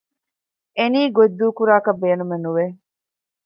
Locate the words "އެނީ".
0.77-1.01